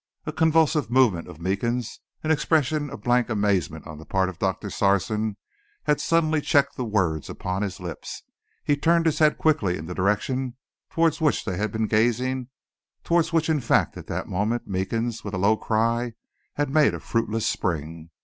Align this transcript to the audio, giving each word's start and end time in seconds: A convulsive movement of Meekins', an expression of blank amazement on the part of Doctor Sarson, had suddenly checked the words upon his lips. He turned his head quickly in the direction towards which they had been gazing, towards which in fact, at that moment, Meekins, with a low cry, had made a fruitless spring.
A 0.25 0.31
convulsive 0.33 0.89
movement 0.89 1.27
of 1.27 1.39
Meekins', 1.39 1.99
an 2.23 2.31
expression 2.31 2.89
of 2.89 3.03
blank 3.03 3.29
amazement 3.29 3.85
on 3.85 3.99
the 3.99 4.03
part 4.07 4.29
of 4.29 4.39
Doctor 4.39 4.71
Sarson, 4.71 5.37
had 5.83 6.01
suddenly 6.01 6.41
checked 6.41 6.75
the 6.75 6.83
words 6.83 7.29
upon 7.29 7.61
his 7.61 7.79
lips. 7.79 8.23
He 8.63 8.75
turned 8.75 9.05
his 9.05 9.19
head 9.19 9.37
quickly 9.37 9.77
in 9.77 9.85
the 9.85 9.93
direction 9.93 10.55
towards 10.89 11.21
which 11.21 11.45
they 11.45 11.57
had 11.57 11.71
been 11.71 11.85
gazing, 11.85 12.47
towards 13.03 13.31
which 13.31 13.47
in 13.47 13.59
fact, 13.59 13.95
at 13.95 14.07
that 14.07 14.27
moment, 14.27 14.65
Meekins, 14.67 15.23
with 15.23 15.35
a 15.35 15.37
low 15.37 15.55
cry, 15.55 16.13
had 16.55 16.71
made 16.71 16.95
a 16.95 16.99
fruitless 16.99 17.45
spring. 17.45 18.09